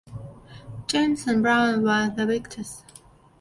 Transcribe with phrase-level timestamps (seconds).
[0.87, 2.83] James and Browne were the victors.